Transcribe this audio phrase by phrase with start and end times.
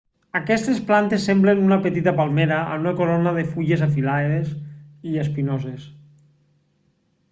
[0.37, 4.53] aquestes plantes semblen una petita palmera amb una corona de fulles afilades
[5.11, 5.91] i espinoses